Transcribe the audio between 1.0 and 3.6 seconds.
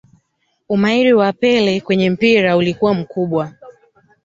waa pele kwenye mpira ulikuwa mkubwa